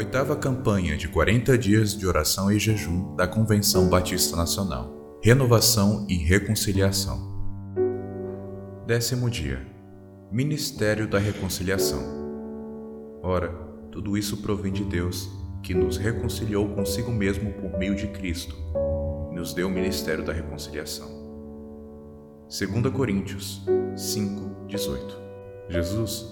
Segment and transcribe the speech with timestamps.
[0.00, 5.20] Oitava campanha de 40 dias de oração e jejum da Convenção Batista Nacional.
[5.22, 7.20] Renovação e reconciliação.
[8.86, 9.60] Décimo dia.
[10.32, 12.00] Ministério da Reconciliação.
[13.22, 13.50] Ora,
[13.92, 15.28] tudo isso provém de Deus,
[15.62, 18.56] que nos reconciliou consigo mesmo por meio de Cristo,
[19.30, 21.10] e nos deu o ministério da reconciliação.
[22.48, 23.62] 2 Coríntios
[23.94, 25.20] 5, 18.
[25.68, 26.24] Jesus,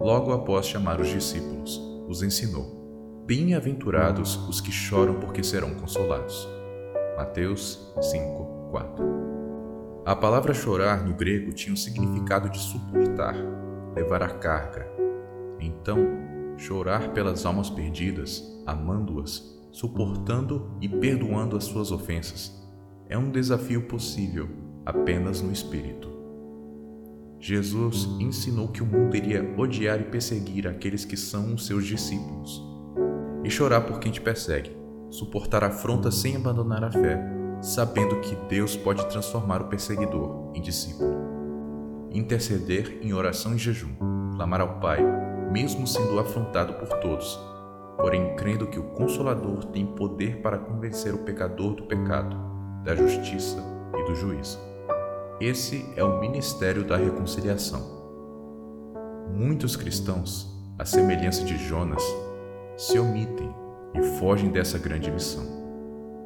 [0.00, 2.79] logo após chamar os discípulos, os ensinou
[3.26, 6.48] Bem-aventurados os que choram, porque serão consolados.
[7.16, 9.04] Mateus 5, 4.
[10.04, 13.36] A palavra chorar no grego tinha o significado de suportar,
[13.94, 14.90] levar a carga.
[15.60, 15.98] Então,
[16.56, 22.60] chorar pelas almas perdidas, amando-as, suportando e perdoando as suas ofensas,
[23.08, 24.48] é um desafio possível
[24.84, 26.10] apenas no espírito.
[27.38, 32.69] Jesus ensinou que o mundo iria odiar e perseguir aqueles que são os seus discípulos
[33.44, 34.76] e chorar por quem te persegue,
[35.10, 37.20] suportar afronta sem abandonar a fé,
[37.60, 41.10] sabendo que Deus pode transformar o perseguidor em discípulo.
[42.10, 43.94] Interceder em oração e jejum,
[44.34, 45.00] clamar ao Pai,
[45.50, 47.38] mesmo sendo afrontado por todos,
[47.96, 52.36] porém crendo que o Consolador tem poder para convencer o pecador do pecado,
[52.84, 53.62] da justiça
[53.98, 54.58] e do juízo.
[55.40, 58.00] Esse é o ministério da reconciliação.
[59.34, 62.02] Muitos cristãos, à semelhança de Jonas,
[62.80, 63.54] se omitem
[63.92, 65.44] e fogem dessa grande missão.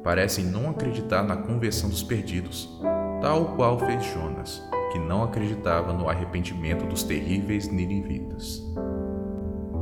[0.01, 2.79] Parecem não acreditar na conversão dos perdidos,
[3.21, 8.63] tal qual fez Jonas, que não acreditava no arrependimento dos terríveis ninivitas.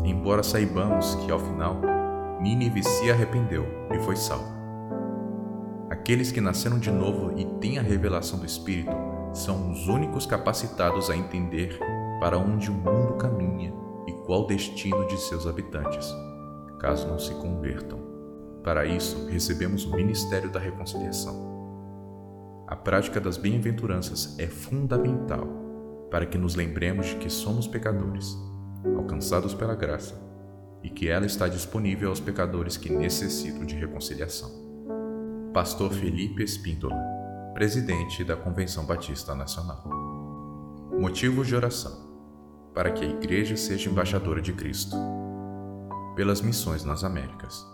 [0.03, 1.79] Embora saibamos que, ao final,
[2.41, 4.51] Nínive se arrependeu e foi salvo.
[5.91, 8.95] Aqueles que nasceram de novo e têm a revelação do Espírito
[9.31, 11.77] são os únicos capacitados a entender
[12.19, 13.71] para onde o mundo caminha
[14.07, 16.11] e qual o destino de seus habitantes
[16.83, 17.97] caso não se convertam.
[18.61, 21.53] Para isso, recebemos o ministério da reconciliação.
[22.67, 25.47] A prática das bem-aventuranças é fundamental
[26.11, 28.37] para que nos lembremos de que somos pecadores,
[28.97, 30.21] alcançados pela graça,
[30.83, 34.51] e que ela está disponível aos pecadores que necessitam de reconciliação.
[35.53, 36.97] Pastor Felipe Espíndola,
[37.53, 39.89] presidente da Convenção Batista Nacional.
[40.99, 41.93] Motivos de oração:
[42.73, 44.97] para que a Igreja seja embaixadora de Cristo
[46.15, 47.65] pelas missões nas Américas.